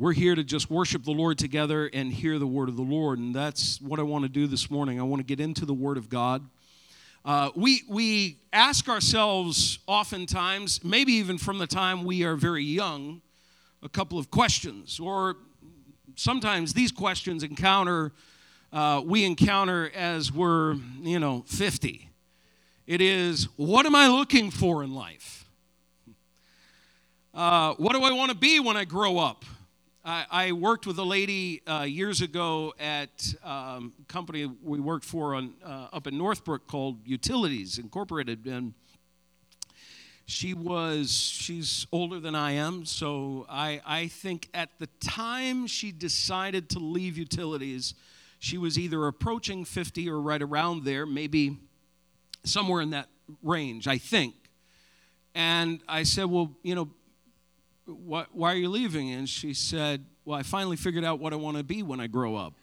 [0.00, 3.18] we're here to just worship the Lord together and hear the word of the Lord.
[3.18, 5.00] And that's what I want to do this morning.
[5.00, 6.48] I want to get into the word of God.
[7.24, 13.22] Uh, we, we ask ourselves oftentimes, maybe even from the time we are very young,
[13.82, 15.00] a couple of questions.
[15.00, 15.36] Or
[16.14, 18.12] sometimes these questions encounter,
[18.72, 22.08] uh, we encounter as we're, you know, 50.
[22.86, 25.44] It is, what am I looking for in life?
[27.34, 29.44] Uh, what do I want to be when I grow up?
[30.08, 35.34] I, worked with a lady uh, years ago at um, a company we worked for
[35.34, 38.46] on, uh, up in Northbrook called Utilities Incorporated.
[38.46, 38.72] And
[40.24, 42.86] she was, she's older than I am.
[42.86, 47.94] So I, I think at the time she decided to leave Utilities,
[48.38, 51.58] she was either approaching 50 or right around there, maybe
[52.44, 53.08] somewhere in that
[53.42, 54.34] range, I think.
[55.34, 56.88] And I said, Well, you know,
[57.88, 59.10] why, why are you leaving?
[59.12, 62.06] And she said, Well, I finally figured out what I want to be when I
[62.06, 62.54] grow up.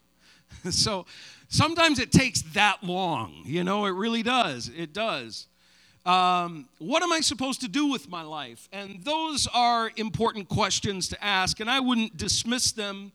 [0.70, 1.06] so
[1.48, 4.70] sometimes it takes that long, you know, it really does.
[4.74, 5.46] It does.
[6.04, 8.68] Um, what am I supposed to do with my life?
[8.72, 13.12] And those are important questions to ask, and I wouldn't dismiss them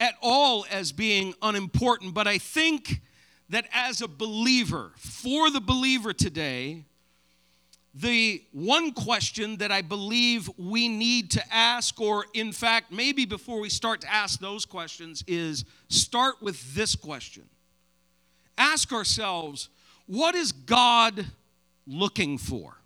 [0.00, 3.02] at all as being unimportant, but I think
[3.50, 6.86] that as a believer, for the believer today,
[7.94, 13.60] the one question that I believe we need to ask, or in fact, maybe before
[13.60, 17.44] we start to ask those questions, is start with this question.
[18.58, 19.68] Ask ourselves,
[20.06, 21.26] what is God
[21.86, 22.78] looking for?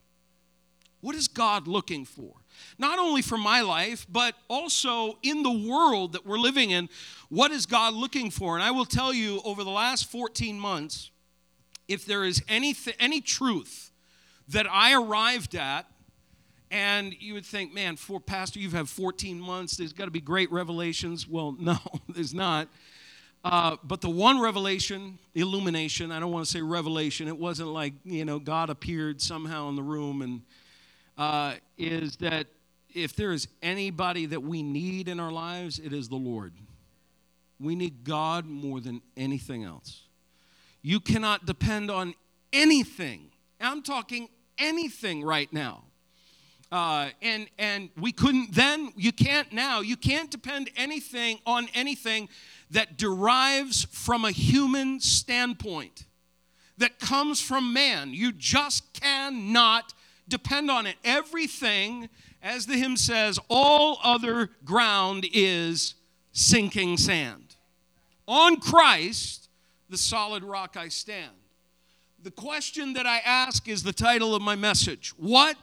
[1.00, 2.34] What is God looking for?
[2.78, 6.88] Not only for my life, but also in the world that we're living in.
[7.30, 8.56] What is God looking for?
[8.56, 11.10] And I will tell you, over the last 14 months,
[11.86, 13.87] if there is any, any truth
[14.48, 15.86] that I arrived at.
[16.70, 19.76] And you would think, man, for pastor, you've had 14 months.
[19.76, 21.26] There's got to be great revelations.
[21.26, 22.68] Well, no, there's not.
[23.44, 27.94] Uh, but the one revelation, illumination, I don't want to say revelation, it wasn't like,
[28.04, 30.42] you know, God appeared somehow in the room, and
[31.16, 32.48] uh, is that
[32.94, 36.52] if there is anybody that we need in our lives, it is the Lord.
[37.60, 40.02] We need God more than anything else.
[40.82, 42.14] You cannot depend on
[42.52, 43.30] anything.
[43.60, 45.84] I'm talking anything right now.
[46.70, 49.80] Uh, and and we couldn't then you can't now.
[49.80, 52.28] You can't depend anything on anything
[52.70, 56.04] that derives from a human standpoint
[56.76, 58.12] that comes from man.
[58.12, 59.94] You just cannot
[60.28, 60.96] depend on it.
[61.04, 62.10] Everything
[62.42, 65.94] as the hymn says all other ground is
[66.32, 67.56] sinking sand.
[68.26, 69.48] On christ
[69.88, 71.37] the solid rock i stand
[72.22, 75.10] the question that I ask is the title of my message.
[75.16, 75.56] What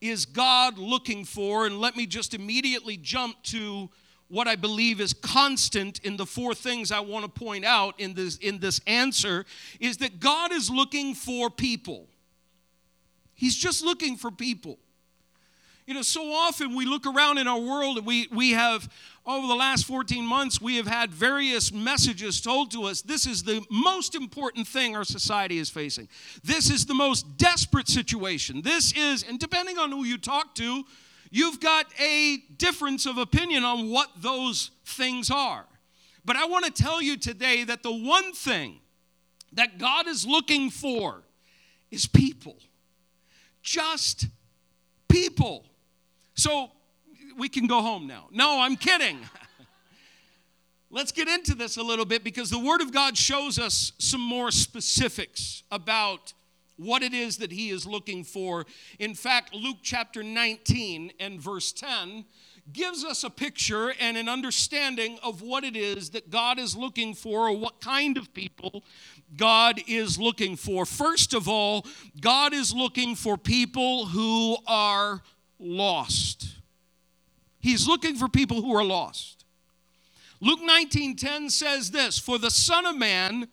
[0.00, 1.66] is God looking for?
[1.66, 3.90] And let me just immediately jump to
[4.28, 8.14] what I believe is constant in the four things I want to point out in
[8.14, 9.44] this, in this answer
[9.80, 12.08] is that God is looking for people.
[13.34, 14.78] He's just looking for people.
[15.86, 18.88] You know, so often we look around in our world and we, we have,
[19.24, 23.02] over the last 14 months, we have had various messages told to us.
[23.02, 26.08] This is the most important thing our society is facing.
[26.42, 28.62] This is the most desperate situation.
[28.62, 30.82] This is, and depending on who you talk to,
[31.30, 35.66] you've got a difference of opinion on what those things are.
[36.24, 38.80] But I want to tell you today that the one thing
[39.52, 41.22] that God is looking for
[41.92, 42.56] is people.
[43.62, 44.26] Just
[45.08, 45.64] people.
[46.36, 46.70] So
[47.36, 48.28] we can go home now.
[48.30, 49.18] No, I'm kidding.
[50.90, 54.20] Let's get into this a little bit because the Word of God shows us some
[54.20, 56.32] more specifics about
[56.76, 58.66] what it is that He is looking for.
[58.98, 62.24] In fact, Luke chapter 19 and verse 10
[62.72, 67.14] gives us a picture and an understanding of what it is that God is looking
[67.14, 68.84] for or what kind of people
[69.36, 70.84] God is looking for.
[70.84, 71.86] First of all,
[72.20, 75.22] God is looking for people who are
[75.58, 76.56] lost.
[77.58, 79.44] He's looking for people who are lost.
[80.40, 83.50] Luke 19:10 says this, "For the Son of Man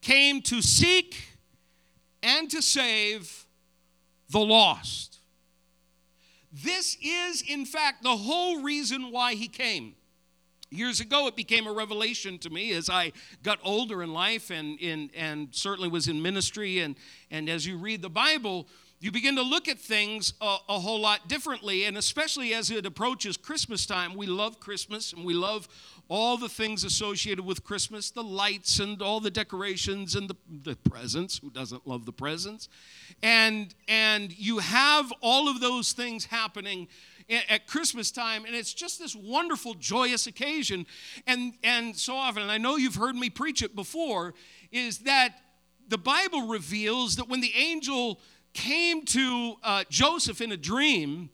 [0.00, 1.38] came to seek
[2.22, 3.46] and to save
[4.30, 5.20] the lost."
[6.52, 9.94] This is in fact the whole reason why he came.
[10.70, 13.12] Years ago, it became a revelation to me as I
[13.42, 16.78] got older in life and, and, and certainly was in ministry.
[16.78, 16.96] And,
[17.30, 18.68] and as you read the Bible,
[19.02, 21.86] you begin to look at things a, a, whole lot differently.
[21.86, 25.66] And especially as it approaches Christmas time, we love Christmas and we love
[26.08, 30.76] all the things associated with Christmas the lights and all the decorations and the, the
[30.88, 31.38] presents.
[31.38, 32.68] Who doesn't love the presents?
[33.24, 36.86] And, and you have all of those things happening
[37.48, 40.86] at Christmas time, and it's just this wonderful, joyous occasion.
[41.26, 44.34] And, and so often, and I know you've heard me preach it before,
[44.70, 45.40] is that
[45.88, 48.20] the Bible reveals that when the angel
[48.54, 51.30] came to uh, Joseph in a dream,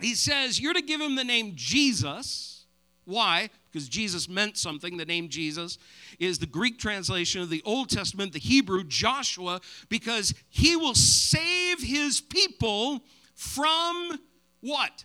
[0.00, 2.64] he says, You're to give him the name Jesus.
[3.04, 3.50] Why?
[3.70, 4.96] Because Jesus meant something.
[4.96, 5.78] The name Jesus
[6.18, 11.82] is the Greek translation of the Old Testament, the Hebrew, Joshua, because he will save
[11.82, 13.00] his people
[13.34, 14.18] from
[14.60, 15.04] what?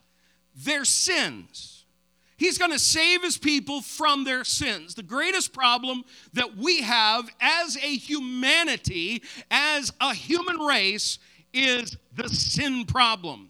[0.55, 1.85] Their sins.
[2.37, 4.95] He's going to save his people from their sins.
[4.95, 6.03] The greatest problem
[6.33, 11.17] that we have as a humanity, as a human race,
[11.55, 13.49] is the sin problem.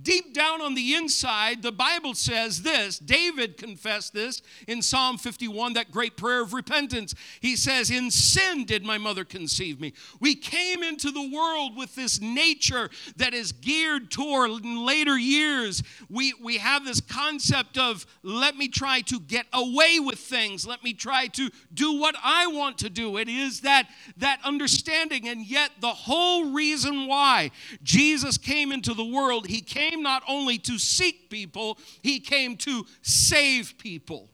[0.00, 2.98] Deep down on the inside, the Bible says this.
[2.98, 7.14] David confessed this in Psalm 51, that great prayer of repentance.
[7.40, 9.94] He says, In sin did my mother conceive me.
[10.20, 15.82] We came into the world with this nature that is geared toward in later years.
[16.10, 20.84] We, we have this concept of let me try to get away with things, let
[20.84, 23.16] me try to do what I want to do.
[23.16, 23.88] It is that,
[24.18, 25.26] that understanding.
[25.26, 27.50] And yet, the whole reason why
[27.82, 32.56] Jesus came into the world, he came came not only to seek people, he came
[32.58, 34.28] to save people.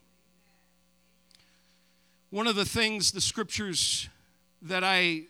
[2.31, 4.08] One of the things the scriptures
[4.62, 5.25] that I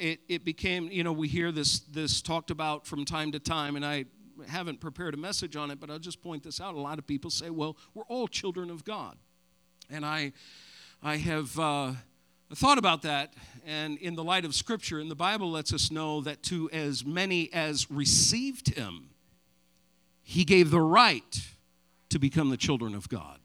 [0.00, 3.76] it, it became, you know, we hear this this talked about from time to time,
[3.76, 4.04] and I
[4.46, 6.74] haven't prepared a message on it, but I'll just point this out.
[6.74, 9.16] A lot of people say, well, we're all children of God.
[9.90, 10.32] And I
[11.02, 11.92] I have uh,
[12.54, 13.34] thought about that,
[13.66, 17.04] and in the light of Scripture, and the Bible lets us know that to as
[17.04, 19.10] many as received Him,
[20.28, 21.40] he gave the right
[22.10, 23.38] to become the children of God.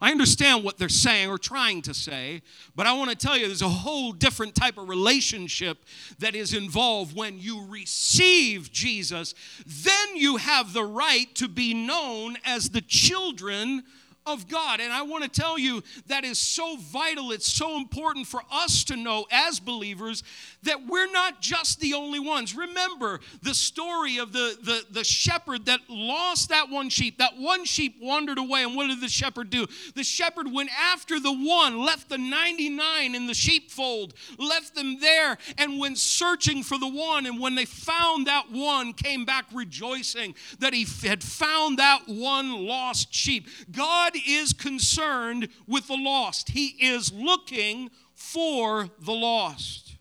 [0.00, 2.40] I understand what they're saying or trying to say,
[2.74, 5.84] but I want to tell you there's a whole different type of relationship
[6.18, 9.34] that is involved when you receive Jesus.
[9.66, 13.84] Then you have the right to be known as the children
[14.26, 14.80] of God.
[14.80, 17.32] And I want to tell you that is so vital.
[17.32, 20.22] It's so important for us to know as believers
[20.64, 22.56] that we're not just the only ones.
[22.56, 27.18] Remember the story of the, the, the shepherd that lost that one sheep.
[27.18, 28.64] That one sheep wandered away.
[28.64, 29.66] And what did the shepherd do?
[29.94, 35.38] The shepherd went after the one, left the 99 in the sheepfold, left them there,
[35.56, 37.26] and went searching for the one.
[37.26, 42.66] And when they found that one, came back rejoicing that he had found that one
[42.66, 43.48] lost sheep.
[43.70, 49.96] God is concerned with the lost, He is looking for the lost.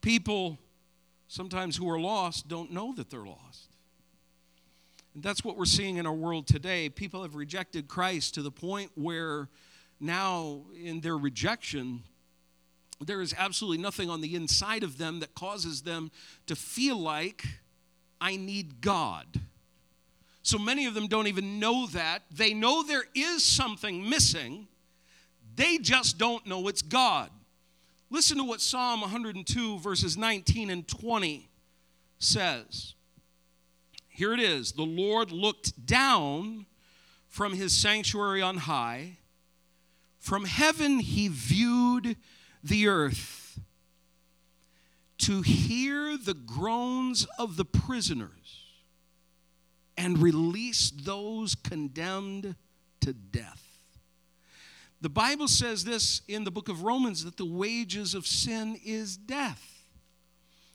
[0.00, 0.58] People
[1.28, 3.68] sometimes who are lost don't know that they're lost.
[5.14, 6.88] And that's what we're seeing in our world today.
[6.88, 9.48] People have rejected Christ to the point where
[10.00, 12.02] now, in their rejection,
[13.00, 16.10] there is absolutely nothing on the inside of them that causes them
[16.46, 17.44] to feel like,
[18.20, 19.40] I need God.
[20.42, 22.22] So many of them don't even know that.
[22.30, 24.66] They know there is something missing,
[25.54, 27.30] they just don't know it's God.
[28.10, 31.48] Listen to what Psalm 102, verses 19 and 20
[32.18, 32.94] says.
[34.08, 36.66] Here it is The Lord looked down
[37.28, 39.18] from his sanctuary on high.
[40.18, 42.16] From heaven he viewed
[42.62, 43.58] the earth
[45.18, 48.61] to hear the groans of the prisoners
[50.02, 52.56] and release those condemned
[53.00, 53.62] to death.
[55.00, 59.16] The Bible says this in the book of Romans that the wages of sin is
[59.16, 59.71] death.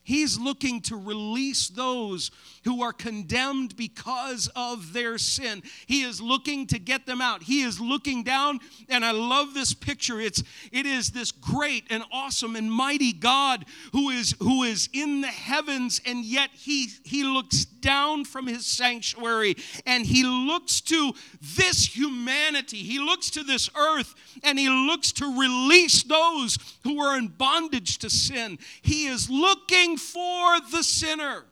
[0.08, 2.30] He's looking to release those
[2.64, 5.62] who are condemned because of their sin.
[5.84, 7.42] He is looking to get them out.
[7.42, 10.18] He is looking down, and I love this picture.
[10.18, 15.20] It's it is this great and awesome and mighty God who is who is in
[15.20, 21.12] the heavens, and yet he he looks down from his sanctuary and he looks to
[21.40, 22.78] this humanity.
[22.78, 27.98] He looks to this earth and he looks to release those who are in bondage
[27.98, 28.58] to sin.
[28.82, 31.44] He is looking for the sinner.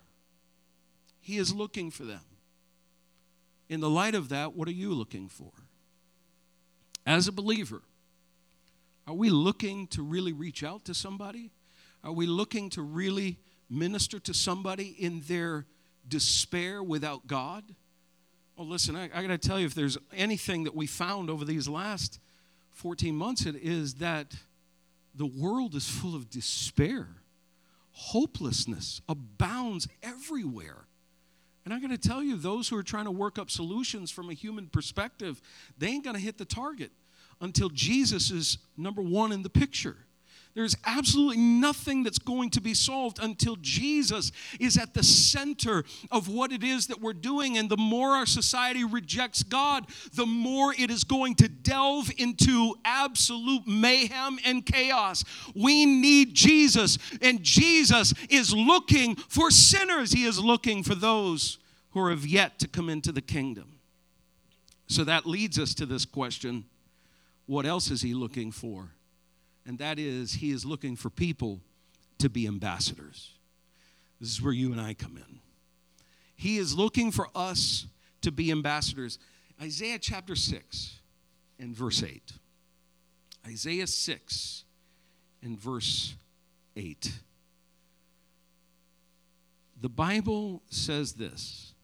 [1.21, 2.21] He is looking for them.
[3.69, 5.51] In the light of that, what are you looking for?
[7.05, 7.83] As a believer,
[9.07, 11.51] are we looking to really reach out to somebody?
[12.03, 13.39] Are we looking to really
[13.69, 15.67] minister to somebody in their
[16.07, 17.65] despair without God?
[18.57, 21.45] Well, listen, I, I got to tell you, if there's anything that we found over
[21.45, 22.21] these last
[22.73, 24.35] 14 months, it is that
[25.15, 27.09] the world is full of despair.
[27.99, 30.85] Hopelessness abounds everywhere.
[31.65, 34.29] And I'm going to tell you, those who are trying to work up solutions from
[34.29, 35.41] a human perspective,
[35.79, 36.93] they ain't going to hit the target
[37.41, 39.97] until Jesus is number one in the picture.
[40.57, 46.29] There's absolutely nothing that's going to be solved until Jesus is at the center of
[46.29, 47.59] what it is that we're doing.
[47.59, 49.85] And the more our society rejects God,
[50.15, 55.25] the more it is going to delve into absolute mayhem and chaos.
[55.55, 60.13] We need Jesus, and Jesus is looking for sinners.
[60.13, 61.59] He is looking for those
[61.91, 63.79] who have yet to come into the kingdom.
[64.87, 66.65] So that leads us to this question
[67.45, 68.96] what else is he looking for?
[69.67, 71.61] And that is he is looking for people
[72.19, 73.33] to be ambassadors.
[74.21, 75.41] This is where you and I come in.
[76.37, 77.87] He is looking for us
[78.23, 79.19] to be ambassadors.
[79.61, 81.01] Isaiah chapter 6
[81.59, 82.33] and verse 8.
[83.47, 84.65] Isaiah 6
[85.43, 86.15] and verse
[86.77, 87.21] 8.
[89.81, 91.75] The Bible says this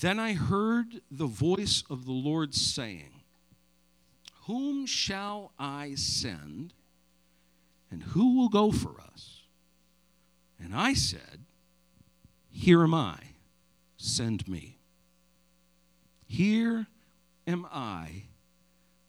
[0.00, 3.15] Then I heard the voice of the Lord saying,
[4.46, 6.72] whom shall I send?
[7.90, 9.42] And who will go for us?
[10.62, 11.44] And I said,
[12.50, 13.18] Here am I,
[13.96, 14.78] send me.
[16.26, 16.86] Here
[17.46, 18.24] am I,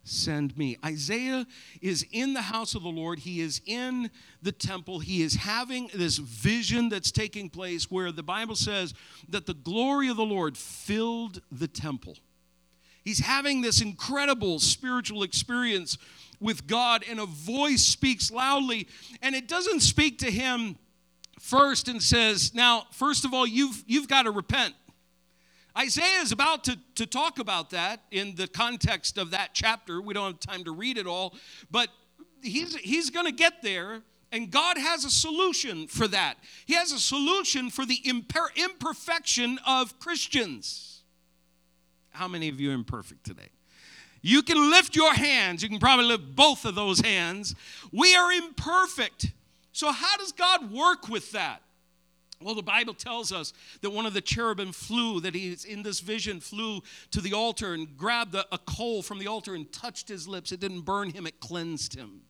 [0.03, 0.77] send me.
[0.85, 1.45] Isaiah
[1.81, 3.19] is in the house of the Lord.
[3.19, 4.09] He is in
[4.41, 4.99] the temple.
[4.99, 8.93] He is having this vision that's taking place where the Bible says
[9.29, 12.17] that the glory of the Lord filled the temple.
[13.07, 15.97] He's having this incredible spiritual experience
[16.41, 18.89] with God, and a voice speaks loudly.
[19.21, 20.75] And it doesn't speak to him
[21.39, 24.73] first and says, Now, first of all, you've, you've got to repent.
[25.77, 30.01] Isaiah is about to, to talk about that in the context of that chapter.
[30.01, 31.33] We don't have time to read it all,
[31.71, 31.87] but
[32.43, 34.01] he's, he's going to get there,
[34.33, 36.35] and God has a solution for that.
[36.65, 40.96] He has a solution for the imper- imperfection of Christians.
[42.17, 43.49] How many of you are imperfect today?
[44.23, 45.61] You can lift your hands.
[45.61, 47.53] You can probably lift both of those hands.
[47.91, 49.31] We are imperfect.
[49.71, 51.61] So, how does God work with that?
[52.41, 55.99] Well, the Bible tells us that one of the cherubim flew, that he's in this
[55.99, 56.81] vision, flew
[57.11, 60.51] to the altar and grabbed a, a coal from the altar and touched his lips.
[60.51, 62.21] It didn't burn him, it cleansed him.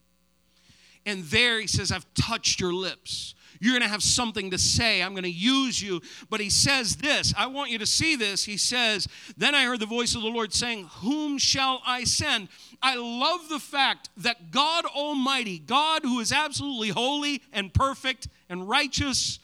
[1.06, 3.34] And there he says, I've touched your lips.
[3.60, 5.02] You're going to have something to say.
[5.02, 6.00] I'm going to use you.
[6.30, 7.34] But he says this.
[7.36, 8.44] I want you to see this.
[8.44, 12.48] He says, Then I heard the voice of the Lord saying, Whom shall I send?
[12.82, 18.68] I love the fact that God Almighty, God who is absolutely holy and perfect and
[18.68, 19.40] righteous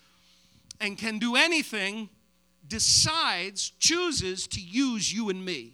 [0.81, 2.09] and can do anything,
[2.67, 5.74] decides, chooses to use you and me.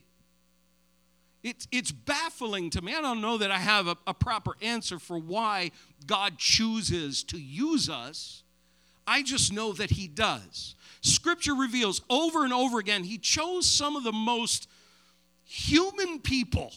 [1.43, 2.95] It's, it's baffling to me.
[2.95, 5.71] I don't know that I have a, a proper answer for why
[6.07, 8.43] God chooses to use us.
[9.07, 10.75] I just know that He does.
[11.01, 14.69] Scripture reveals over and over again, He chose some of the most
[15.45, 16.73] human people,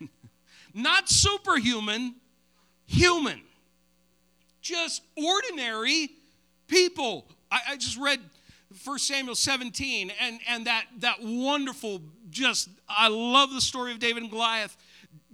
[0.74, 2.14] not superhuman,
[2.86, 3.42] human,
[4.62, 6.10] just ordinary
[6.68, 7.26] people.
[7.50, 8.20] I, I just read
[8.84, 14.22] 1 Samuel 17 and, and that, that wonderful, just, I love the story of David
[14.22, 14.76] and Goliath.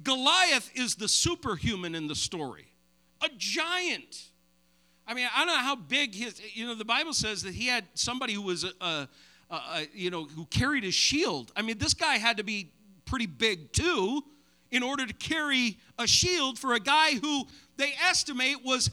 [0.03, 2.67] Goliath is the superhuman in the story,
[3.23, 4.29] a giant.
[5.07, 7.67] I mean, I don't know how big his, you know, the Bible says that he
[7.67, 9.09] had somebody who was, a, a,
[9.51, 11.53] a, you know, who carried his shield.
[11.55, 12.71] I mean, this guy had to be
[13.05, 14.23] pretty big too
[14.71, 17.47] in order to carry a shield for a guy who
[17.77, 18.91] they estimate was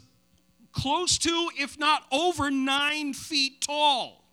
[0.72, 4.24] close to, if not over, nine feet tall.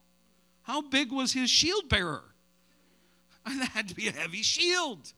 [0.63, 2.23] How big was his shield bearer?
[3.59, 5.13] That had to be a heavy shield.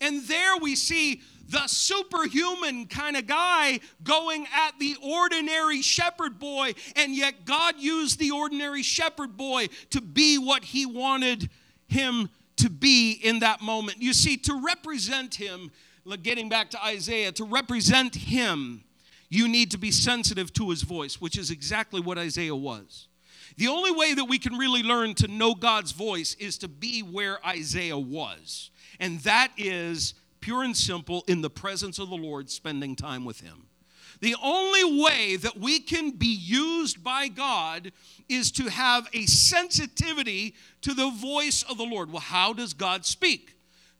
[0.00, 6.74] And there we see the superhuman kind of guy going at the ordinary shepherd boy,
[6.96, 11.48] and yet God used the ordinary shepherd boy to be what he wanted
[11.88, 14.02] him to be in that moment.
[14.02, 15.70] You see, to represent him,
[16.22, 18.82] getting back to Isaiah, to represent him,
[19.28, 23.08] you need to be sensitive to his voice, which is exactly what Isaiah was.
[23.56, 27.00] The only way that we can really learn to know God's voice is to be
[27.00, 28.70] where Isaiah was.
[29.00, 33.40] And that is pure and simple in the presence of the Lord, spending time with
[33.40, 33.66] Him.
[34.20, 37.92] The only way that we can be used by God
[38.28, 42.10] is to have a sensitivity to the voice of the Lord.
[42.10, 43.55] Well, how does God speak?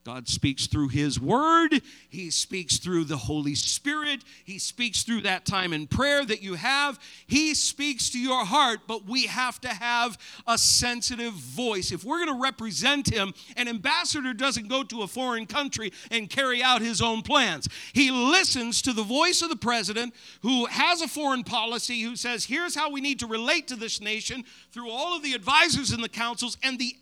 [0.07, 1.83] God speaks through His Word.
[2.09, 4.23] He speaks through the Holy Spirit.
[4.45, 7.01] He speaks through that time in prayer that you have.
[7.27, 11.91] He speaks to your heart, but we have to have a sensitive voice.
[11.91, 16.31] If we're going to represent Him, an ambassador doesn't go to a foreign country and
[16.31, 17.69] carry out his own plans.
[17.93, 22.45] He listens to the voice of the president who has a foreign policy, who says,
[22.45, 26.05] here's how we need to relate to this nation through all of the advisors and
[26.05, 26.95] the councils, and the,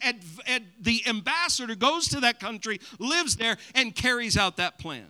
[0.81, 5.07] the ambassador goes to that country lives there, and carries out that plan.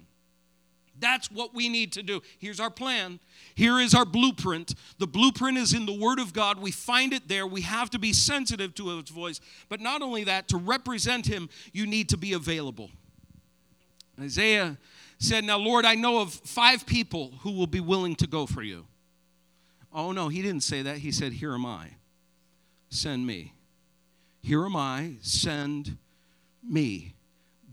[0.98, 2.22] That's what we need to do.
[2.38, 3.18] Here's our plan.
[3.54, 4.74] Here is our blueprint.
[4.98, 6.60] The blueprint is in the Word of God.
[6.60, 7.46] We find it there.
[7.46, 9.40] We have to be sensitive to its voice.
[9.68, 12.90] But not only that, to represent Him, you need to be available.
[14.20, 14.78] Isaiah
[15.18, 18.62] said, Now, Lord, I know of five people who will be willing to go for
[18.62, 18.86] you.
[19.92, 20.98] Oh, no, he didn't say that.
[20.98, 21.90] He said, Here am I.
[22.88, 23.54] Send me.
[24.40, 25.16] Here am I.
[25.20, 25.98] Send
[26.62, 27.14] me.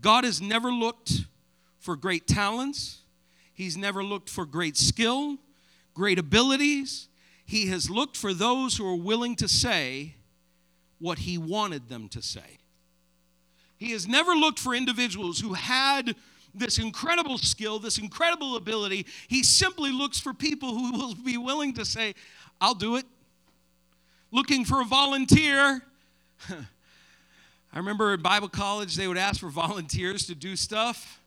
[0.02, 1.24] God has never looked
[1.78, 2.98] for great talents,
[3.54, 5.36] He's never looked for great skill,
[5.94, 7.08] great abilities.
[7.44, 10.14] He has looked for those who are willing to say
[10.98, 12.58] what He wanted them to say.
[13.76, 16.16] He has never looked for individuals who had
[16.54, 19.06] this incredible skill, this incredible ability.
[19.28, 22.14] He simply looks for people who will be willing to say,
[22.60, 23.04] I'll do it.
[24.30, 25.82] Looking for a volunteer.
[27.72, 31.20] I remember in Bible college, they would ask for volunteers to do stuff.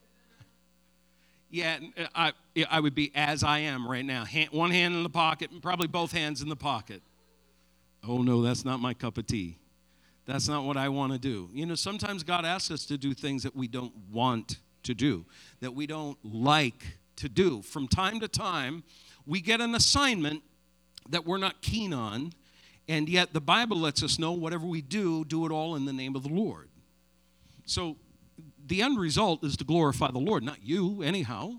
[1.49, 2.33] Yeah, uh, I,
[2.69, 4.25] I would be as I am right now.
[4.25, 7.01] Hand, one hand in the pocket, and probably both hands in the pocket.
[8.07, 9.57] Oh, no, that's not my cup of tea.
[10.25, 11.49] That's not what I want to do.
[11.53, 15.25] You know, sometimes God asks us to do things that we don't want to do,
[15.61, 16.83] that we don't like
[17.17, 17.61] to do.
[17.61, 18.83] From time to time,
[19.25, 20.43] we get an assignment
[21.09, 22.33] that we're not keen on,
[22.88, 25.94] and yet the Bible lets us know whatever we do, do it all in the
[25.94, 26.70] name of the Lord.
[27.65, 27.98] So
[28.68, 31.54] the end result is to glorify the Lord, not you, anyhow.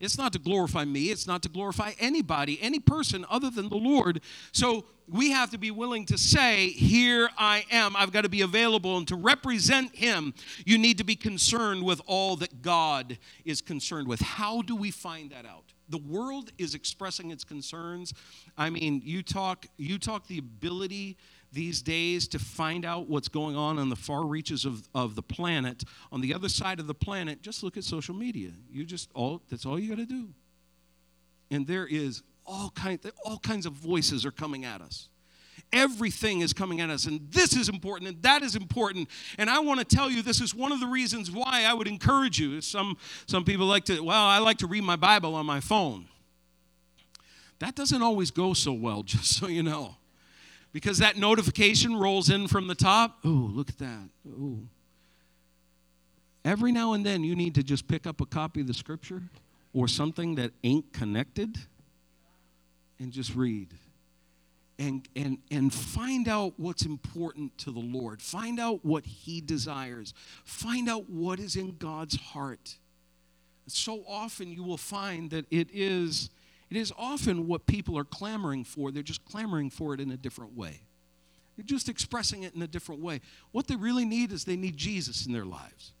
[0.00, 3.76] It's not to glorify me, it's not to glorify anybody, any person other than the
[3.76, 4.20] Lord.
[4.50, 7.94] So we have to be willing to say, Here I am.
[7.94, 8.96] I've got to be available.
[8.96, 10.34] And to represent Him,
[10.66, 14.20] you need to be concerned with all that God is concerned with.
[14.20, 15.71] How do we find that out?
[15.92, 18.14] The world is expressing its concerns.
[18.56, 21.18] I mean, you talk, you talk the ability
[21.52, 25.22] these days to find out what's going on on the far reaches of, of the
[25.22, 28.52] planet, on the other side of the planet, just look at social media.
[28.70, 30.28] You just all that's all you got to do.
[31.50, 35.10] And there is all kinds all kinds of voices are coming at us.
[35.72, 39.08] Everything is coming at us, and this is important, and that is important.
[39.38, 41.88] And I want to tell you, this is one of the reasons why I would
[41.88, 42.60] encourage you.
[42.60, 46.06] Some some people like to, well, I like to read my Bible on my phone.
[47.58, 49.96] That doesn't always go so well, just so you know
[50.72, 53.18] because that notification rolls in from the top.
[53.24, 54.08] Oh, look at that.
[54.28, 54.58] Oh.
[56.44, 59.22] Every now and then, you need to just pick up a copy of the scripture
[59.72, 61.56] or something that ain't connected
[62.98, 63.68] and just read.
[64.84, 68.20] And, and, and find out what's important to the Lord.
[68.20, 70.12] Find out what He desires.
[70.44, 72.78] Find out what is in God's heart.
[73.68, 76.30] So often you will find that it is
[76.68, 78.90] it is often what people are clamoring for.
[78.90, 80.80] They're just clamoring for it in a different way.
[81.54, 83.20] They're just expressing it in a different way.
[83.50, 85.92] What they really need is they need Jesus in their lives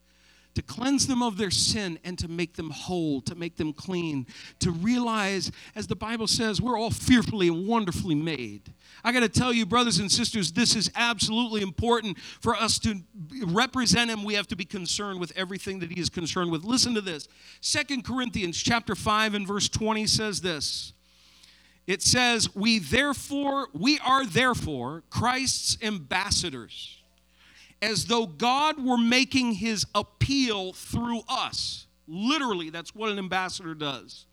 [0.54, 4.26] to cleanse them of their sin and to make them whole, to make them clean,
[4.58, 8.72] to realize, as the Bible says, we're all fearfully and wonderfully made.
[9.02, 13.00] I got to tell you, brothers and sisters, this is absolutely important for us to
[13.46, 14.24] represent Him.
[14.24, 16.64] We have to be concerned with everything that He is concerned with.
[16.64, 17.28] Listen to this.
[17.60, 20.92] Second Corinthians chapter 5 and verse 20 says this.
[21.86, 27.01] It says, We therefore, we are therefore Christ's ambassadors
[27.82, 31.88] as though God were making his appeal through us.
[32.06, 34.26] Literally, that's what an ambassador does.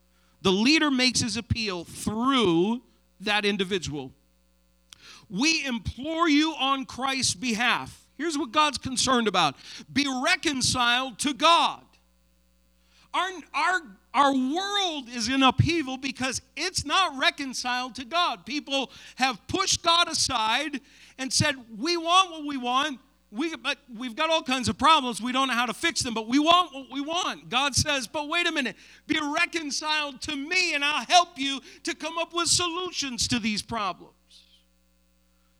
[0.43, 2.81] The leader makes his appeal through
[3.21, 4.13] that individual.
[5.29, 8.07] We implore you on Christ's behalf.
[8.17, 9.55] Here's what God's concerned about
[9.91, 11.81] be reconciled to God.
[13.13, 13.81] Our, our,
[14.13, 18.45] our world is in upheaval because it's not reconciled to God.
[18.45, 20.79] People have pushed God aside
[21.17, 22.99] and said, We want what we want,
[23.31, 25.21] we, but we've got all kinds of problems.
[25.21, 27.49] We don't know how to fix them, but we want what we want.
[27.49, 31.93] God says, but wait a minute, be reconciled to me, and I'll help you to
[31.95, 34.13] come up with solutions to these problems.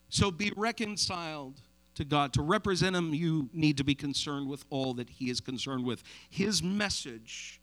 [0.10, 1.62] So be reconciled
[1.96, 2.34] to God.
[2.34, 6.02] To represent Him, you need to be concerned with all that He is concerned with.
[6.30, 7.62] His message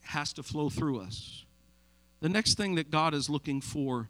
[0.00, 1.44] has to flow through us.
[2.20, 4.08] The next thing that God is looking for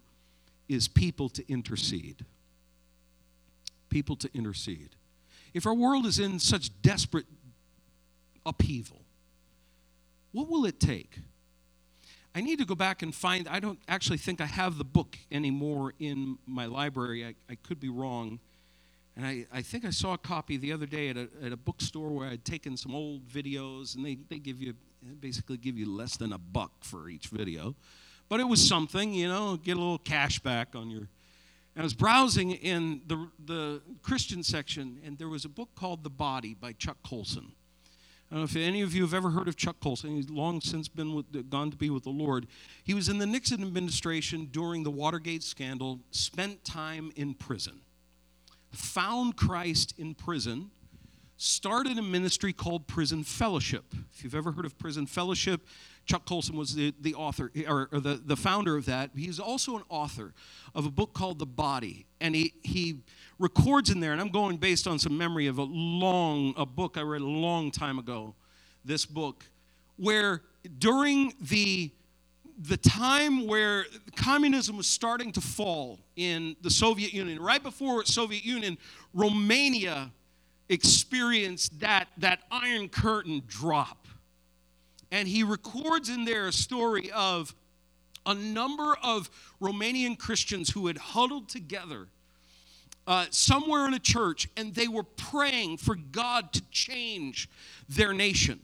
[0.68, 2.24] is people to intercede.
[3.90, 4.90] People to intercede.
[5.54, 7.26] If our world is in such desperate
[8.44, 9.02] upheaval,
[10.32, 11.18] what will it take?
[12.34, 15.16] I need to go back and find, I don't actually think I have the book
[15.30, 17.24] anymore in my library.
[17.24, 18.40] I, I could be wrong.
[19.16, 21.56] And I, I think I saw a copy the other day at a, at a
[21.56, 24.74] bookstore where I'd taken some old videos, and they, they give you,
[25.20, 27.76] basically give you less than a buck for each video.
[28.28, 31.08] But it was something, you know, get a little cash back on your
[31.76, 36.10] I was browsing in the, the Christian section, and there was a book called The
[36.10, 37.52] Body by Chuck Colson.
[38.30, 40.14] I don't know if any of you have ever heard of Chuck Colson.
[40.16, 42.46] He's long since been with, gone to be with the Lord.
[42.84, 47.80] He was in the Nixon administration during the Watergate scandal, spent time in prison,
[48.70, 50.70] found Christ in prison,
[51.36, 53.84] started a ministry called Prison Fellowship.
[54.12, 55.66] If you've ever heard of Prison Fellowship,
[56.06, 59.10] Chuck Colson was the, the author or, or the, the founder of that.
[59.16, 60.34] He's also an author
[60.74, 62.06] of a book called The Body.
[62.20, 63.00] And he, he
[63.38, 66.96] records in there, and I'm going based on some memory of a long, a book
[66.96, 68.34] I read a long time ago,
[68.84, 69.44] this book,
[69.96, 70.42] where
[70.78, 71.90] during the
[72.56, 78.44] the time where communism was starting to fall in the Soviet Union, right before Soviet
[78.44, 78.78] Union,
[79.12, 80.12] Romania
[80.68, 84.06] experienced that, that iron curtain drop.
[85.10, 87.54] And he records in there a story of
[88.26, 92.08] a number of Romanian Christians who had huddled together
[93.06, 97.48] uh, somewhere in a church and they were praying for God to change
[97.88, 98.60] their nation.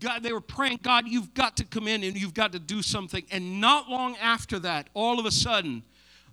[0.00, 2.82] God, they were praying, God, you've got to come in and you've got to do
[2.82, 3.24] something.
[3.30, 5.84] And not long after that, all of a sudden,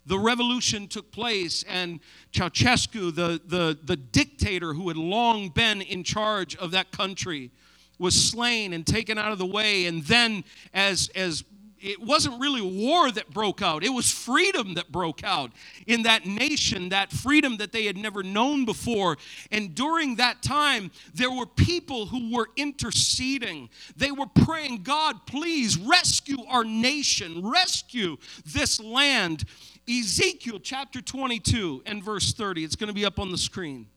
[0.06, 2.00] the revolution took place, and
[2.32, 7.52] Ceausescu, the, the, the dictator who had long been in charge of that country,
[8.00, 9.86] was slain and taken out of the way.
[9.86, 11.44] And then, as, as
[11.82, 15.52] it wasn't really war that broke out, it was freedom that broke out
[15.88, 19.18] in that nation, that freedom that they had never known before.
[19.52, 23.70] And during that time, there were people who were interceding.
[23.96, 29.46] They were praying, God, please rescue our nation, rescue this land.
[29.90, 33.88] Ezekiel chapter 22 and verse 30, it's going to be up on the screen.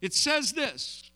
[0.00, 1.10] It says this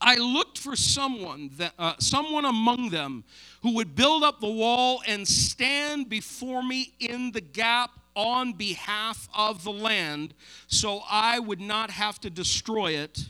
[0.00, 3.24] I looked for someone that uh, someone among them
[3.62, 9.28] who would build up the wall and stand before me in the gap on behalf
[9.36, 10.34] of the land
[10.66, 13.28] so I would not have to destroy it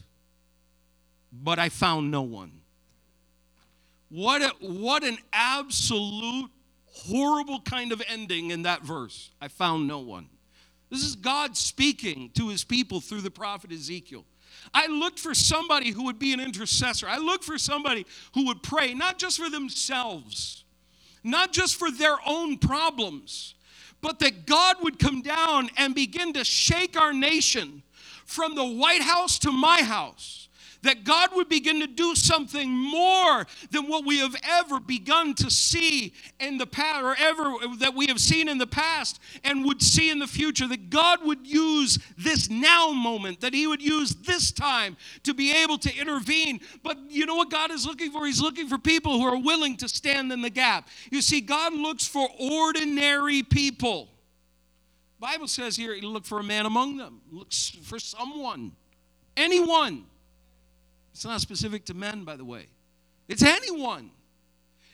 [1.31, 2.53] but I found no one
[4.09, 6.51] what a, what an absolute
[7.07, 9.31] horrible kind of ending in that verse.
[9.41, 10.29] I found no one.
[10.91, 14.25] This is God speaking to his people through the prophet Ezekiel.
[14.73, 17.07] I looked for somebody who would be an intercessor.
[17.09, 20.65] I looked for somebody who would pray, not just for themselves,
[21.23, 23.55] not just for their own problems,
[24.01, 27.83] but that God would come down and begin to shake our nation
[28.25, 30.48] from the White House to my house
[30.83, 35.51] that God would begin to do something more than what we have ever begun to
[35.51, 39.83] see in the past or ever that we have seen in the past and would
[39.83, 40.69] see in the future.
[40.69, 45.53] That God would use this now moment, that He would use this time to be
[45.53, 46.61] able to intervene.
[46.83, 48.25] But you know what God is looking for?
[48.27, 50.89] He's looking for people who are willing to stand in the gap.
[51.11, 54.11] You see, God looks for ordinary people.
[55.21, 58.73] Bible says here, He look for a man among them, looks for someone,
[59.37, 60.05] anyone
[61.19, 62.67] it's not specific to men, by the way,
[63.27, 64.13] it's anyone.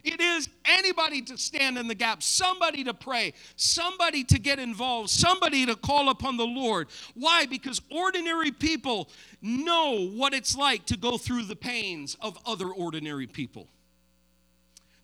[0.03, 5.11] It is anybody to stand in the gap, somebody to pray, somebody to get involved,
[5.11, 6.89] somebody to call upon the Lord.
[7.13, 7.45] Why?
[7.45, 9.11] Because ordinary people
[9.43, 13.69] know what it's like to go through the pains of other ordinary people.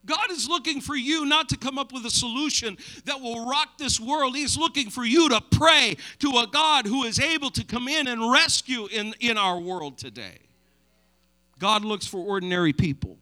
[0.03, 3.77] God is looking for you not to come up with a solution that will rock
[3.77, 4.35] this world.
[4.35, 8.07] He's looking for you to pray to a God who is able to come in
[8.07, 10.39] and rescue in, in our world today.
[11.61, 13.19] God looks for ordinary people.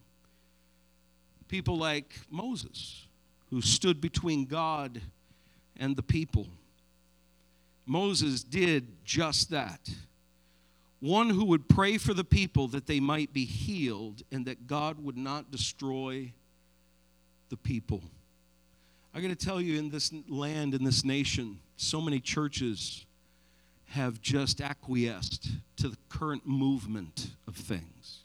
[1.50, 3.06] People like Moses,
[3.50, 5.02] who stood between God
[5.76, 6.48] and the people.
[7.86, 9.90] Moses did just that.
[11.02, 15.04] One who would pray for the people that they might be healed and that God
[15.04, 16.32] would not destroy
[17.50, 18.02] the people.
[19.14, 23.06] I got to tell you, in this land, in this nation, so many churches
[23.88, 28.19] have just acquiesced to the current movement of things.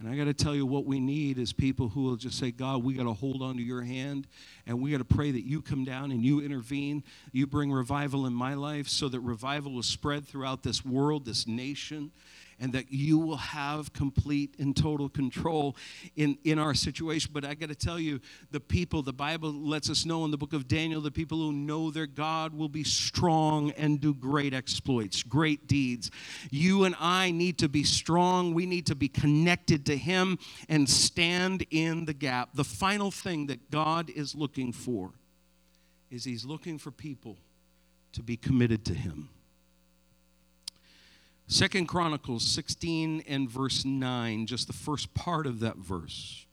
[0.00, 2.50] And I got to tell you, what we need is people who will just say,
[2.50, 4.26] God, we got to hold on to your hand
[4.66, 7.04] and we got to pray that you come down and you intervene.
[7.32, 11.46] You bring revival in my life so that revival will spread throughout this world, this
[11.46, 12.12] nation,
[12.60, 15.76] and that you will have complete and total control
[16.14, 17.30] in, in our situation.
[17.32, 18.20] But I got to tell you,
[18.50, 21.52] the people, the Bible lets us know in the book of Daniel, the people who
[21.52, 26.10] know their God will be strong and do great exploits, great deeds.
[26.50, 28.52] You and I need to be strong.
[28.52, 32.50] We need to be connected to Him and stand in the gap.
[32.54, 35.12] The final thing that God is looking for
[36.10, 37.38] is He's looking for people
[38.12, 39.30] to be committed to Him.
[41.50, 46.46] Second Chronicles 16 and verse 9, just the first part of that verse,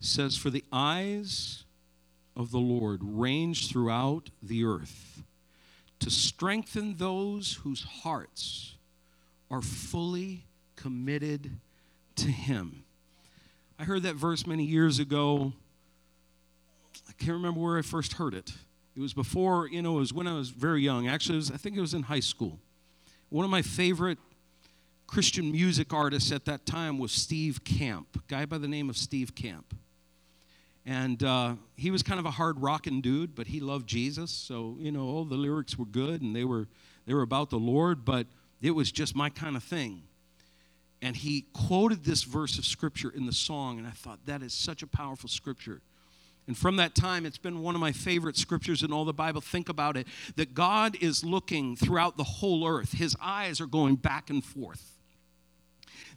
[0.00, 1.64] says, For the eyes
[2.34, 5.22] of the Lord range throughout the earth
[6.00, 8.76] to strengthen those whose hearts
[9.50, 11.50] are fully committed
[12.16, 12.84] to Him.
[13.78, 15.52] I heard that verse many years ago.
[17.06, 18.54] I can't remember where I first heard it.
[18.96, 21.08] It was before, you know, it was when I was very young.
[21.08, 22.58] Actually, was, I think it was in high school.
[23.34, 24.18] One of my favorite
[25.08, 29.34] Christian music artists at that time was Steve Camp, guy by the name of Steve
[29.34, 29.74] Camp.
[30.86, 34.30] And uh, he was kind of a hard rocking dude, but he loved Jesus.
[34.30, 36.68] So, you know, all the lyrics were good and they were,
[37.06, 38.28] they were about the Lord, but
[38.62, 40.04] it was just my kind of thing.
[41.02, 44.54] And he quoted this verse of scripture in the song, and I thought, that is
[44.54, 45.80] such a powerful scripture.
[46.46, 49.40] And from that time, it's been one of my favorite scriptures in all the Bible.
[49.40, 53.96] Think about it that God is looking throughout the whole earth, His eyes are going
[53.96, 54.98] back and forth.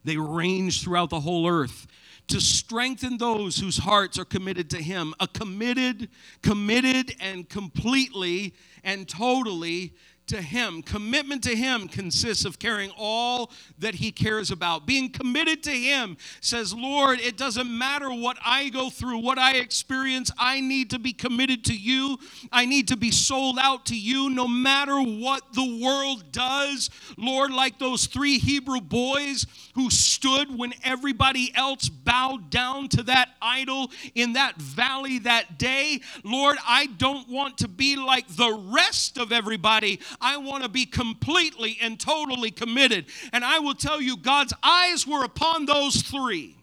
[0.04, 1.88] They range throughout the whole earth
[2.28, 5.14] to strengthen those whose hearts are committed to Him.
[5.20, 6.10] A committed,
[6.42, 9.94] committed, and completely and totally
[10.28, 10.82] to Him.
[10.82, 14.86] Commitment to Him consists of caring all that He cares about.
[14.86, 19.54] Being committed to Him says, Lord, it doesn't matter what I go through, what I
[19.58, 22.18] experience, I need to be committed to you.
[22.52, 26.90] I need to be sold out to you no matter what the world does.
[27.18, 33.30] Lord, like those three Hebrew boys who stood when everybody else bowed down to that
[33.42, 36.02] idol in that valley that day.
[36.24, 40.00] Lord, I don't want to be like the rest of everybody.
[40.20, 43.06] I want to be completely and totally committed.
[43.32, 46.57] And I will tell you, God's eyes were upon those three.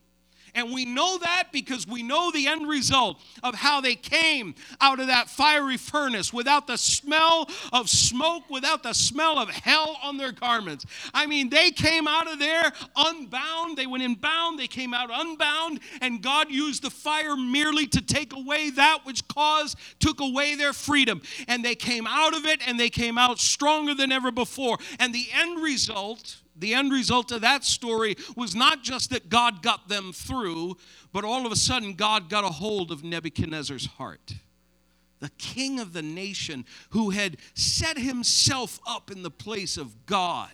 [0.55, 5.01] And we know that because we know the end result of how they came out
[5.01, 10.17] of that fiery furnace without the smell of smoke, without the smell of hell on
[10.17, 10.87] their garments.
[11.13, 13.77] I mean, they came out of there unbound.
[13.77, 18.01] They went in bound, they came out unbound, and God used the fire merely to
[18.01, 21.21] take away that which caused, took away their freedom.
[21.49, 24.79] And they came out of it and they came out stronger than ever before.
[24.99, 29.63] And the end result the end result of that story was not just that God
[29.63, 30.77] got them through,
[31.13, 34.35] but all of a sudden God got a hold of Nebuchadnezzar's heart.
[35.21, 40.51] The king of the nation who had set himself up in the place of God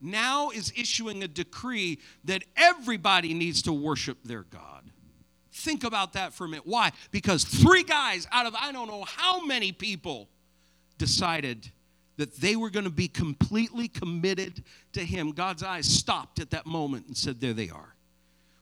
[0.00, 4.90] now is issuing a decree that everybody needs to worship their God.
[5.50, 6.66] Think about that for a minute.
[6.66, 6.92] Why?
[7.10, 10.28] Because three guys out of I don't know how many people
[10.98, 11.70] decided
[12.16, 16.66] that they were going to be completely committed to Him, God's eyes stopped at that
[16.66, 17.94] moment and said, There they are.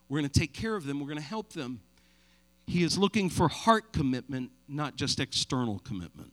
[0.08, 1.80] We're going to take care of them, we're going to help them.
[2.66, 6.32] He is looking for heart commitment, not just external commitment.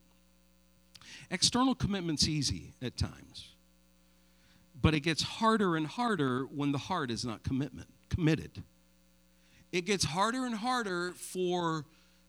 [1.32, 3.50] External commitment's easy at times,
[4.80, 8.64] but it gets harder and harder when the heart is not commitment committed.
[9.72, 11.86] It gets harder and harder for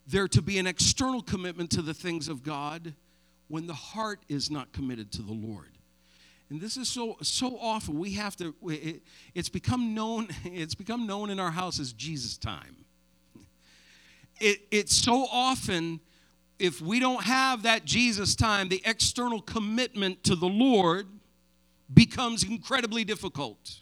[0.06, 2.94] there to be an external commitment to the things of God
[3.50, 5.76] when the heart is not committed to the Lord.
[6.50, 9.02] And this is so so often we have to it,
[9.34, 12.76] it's become known it's become known in our house as Jesus time.
[14.40, 16.00] It, it's so often
[16.58, 21.06] if we don't have that Jesus time, the external commitment to the Lord
[21.92, 23.80] becomes incredibly difficult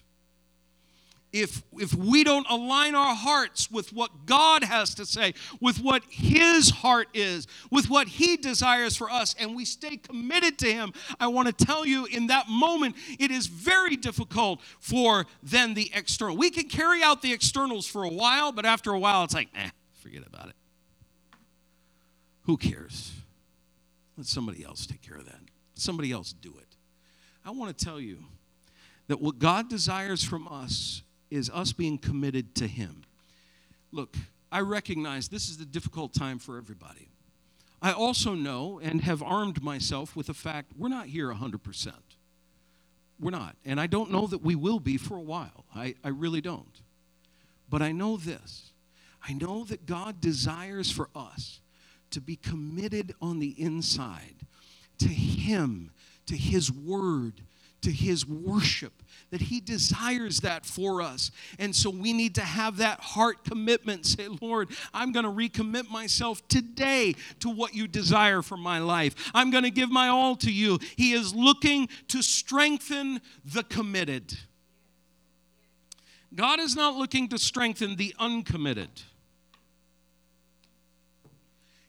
[1.32, 6.02] if if we don't align our hearts with what God has to say, with what
[6.08, 10.92] his heart is, with what he desires for us and we stay committed to him,
[11.20, 15.90] I want to tell you in that moment it is very difficult for then the
[15.94, 16.36] external.
[16.36, 19.48] We can carry out the externals for a while, but after a while it's like,
[19.54, 20.56] "Eh, forget about it."
[22.42, 23.12] Who cares?
[24.16, 25.40] Let somebody else take care of that.
[25.74, 26.76] Somebody else do it.
[27.44, 28.24] I want to tell you
[29.06, 33.02] that what God desires from us is us being committed to Him.
[33.92, 34.16] Look,
[34.50, 37.08] I recognize this is a difficult time for everybody.
[37.80, 41.92] I also know and have armed myself with the fact we're not here 100%.
[43.20, 43.56] We're not.
[43.64, 45.64] And I don't know that we will be for a while.
[45.74, 46.82] I, I really don't.
[47.68, 48.72] But I know this
[49.28, 51.60] I know that God desires for us
[52.10, 54.46] to be committed on the inside
[54.98, 55.90] to Him,
[56.26, 57.42] to His Word,
[57.82, 61.30] to his worship, that he desires that for us.
[61.58, 64.06] And so we need to have that heart commitment.
[64.06, 69.30] Say, Lord, I'm going to recommit myself today to what you desire for my life.
[69.34, 70.78] I'm going to give my all to you.
[70.96, 74.36] He is looking to strengthen the committed.
[76.34, 78.90] God is not looking to strengthen the uncommitted.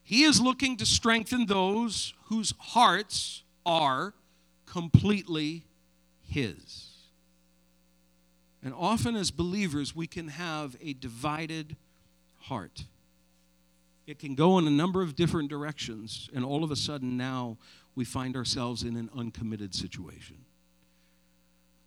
[0.04, 4.13] He is looking to strengthen those whose hearts are
[4.65, 5.65] completely
[6.30, 6.88] his.
[8.63, 11.78] And often, as believers, we can have a divided
[12.39, 12.86] heart.
[14.06, 17.58] It can go in a number of different directions, and all of a sudden now
[17.96, 20.38] we find ourselves in an uncommitted situation.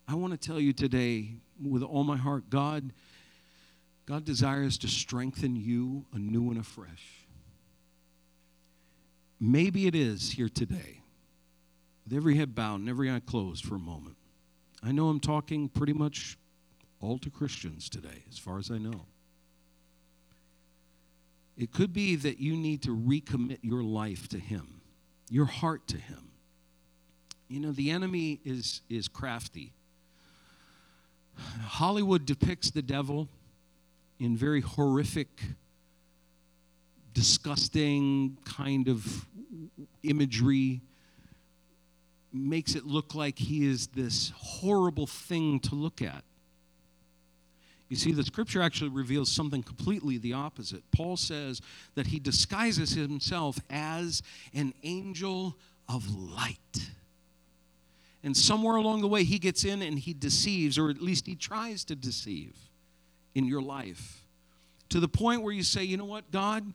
[0.06, 2.92] I want to tell you today with all my heart, God,
[4.06, 7.26] God desires to strengthen you anew and afresh.
[9.40, 11.02] Maybe it is here today,
[12.04, 14.16] with every head bowed and every eye closed for a moment.
[14.82, 16.36] I know I'm talking pretty much
[17.00, 19.06] all to Christians today, as far as I know.
[21.56, 24.80] It could be that you need to recommit your life to Him,
[25.30, 26.30] your heart to Him.
[27.48, 29.72] You know, the enemy is, is crafty.
[31.64, 33.28] Hollywood depicts the devil
[34.18, 35.28] in very horrific,
[37.12, 39.26] disgusting kind of
[40.02, 40.80] imagery,
[42.32, 46.24] makes it look like he is this horrible thing to look at.
[47.88, 50.82] You see, the scripture actually reveals something completely the opposite.
[50.92, 51.60] Paul says
[51.94, 54.22] that he disguises himself as
[54.54, 55.58] an angel
[55.90, 56.90] of light.
[58.24, 61.34] And somewhere along the way, he gets in and he deceives, or at least he
[61.34, 62.56] tries to deceive
[63.34, 64.24] in your life.
[64.88, 66.72] To the point where you say, you know what, God,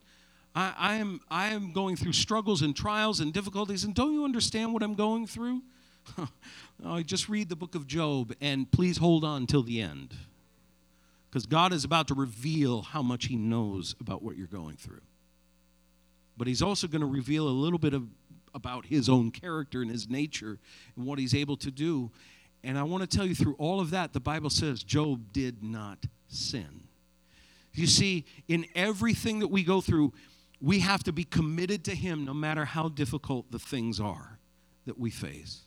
[0.58, 4.26] I, I, am, I am going through struggles and trials and difficulties, and don't you
[4.26, 5.62] understand what I'm going through?
[6.84, 10.16] oh, just read the book of Job and please hold on till the end
[11.30, 15.02] because God is about to reveal how much He knows about what you're going through.
[16.36, 18.08] But He's also going to reveal a little bit of,
[18.56, 20.58] about His own character and His nature
[20.96, 22.10] and what He's able to do.
[22.64, 25.62] And I want to tell you through all of that, the Bible says Job did
[25.62, 26.88] not sin.
[27.74, 30.14] You see, in everything that we go through,
[30.62, 34.40] we have to be committed to Him no matter how difficult the things are
[34.86, 35.62] that we face.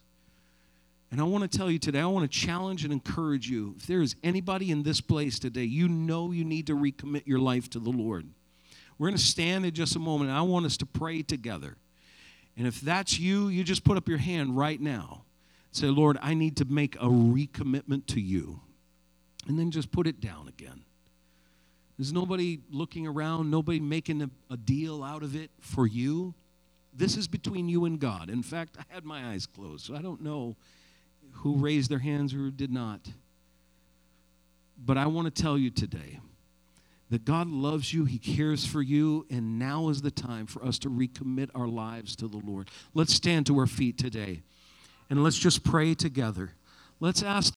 [1.10, 3.74] And I want to tell you today, I want to challenge and encourage you.
[3.78, 7.40] If there is anybody in this place today, you know you need to recommit your
[7.40, 8.28] life to the Lord.
[8.96, 11.76] We're going to stand in just a moment, and I want us to pray together.
[12.56, 15.24] And if that's you, you just put up your hand right now.
[15.72, 18.60] Say, Lord, I need to make a recommitment to you.
[19.48, 20.84] And then just put it down again.
[22.00, 26.32] There's nobody looking around, nobody making a, a deal out of it for you.
[26.94, 28.30] This is between you and God.
[28.30, 30.56] In fact, I had my eyes closed, so I don't know
[31.30, 33.00] who raised their hands or who did not.
[34.82, 36.20] But I want to tell you today
[37.10, 40.78] that God loves you, He cares for you, and now is the time for us
[40.78, 42.70] to recommit our lives to the Lord.
[42.94, 44.40] Let's stand to our feet today
[45.10, 46.52] and let's just pray together.
[46.98, 47.52] Let's ask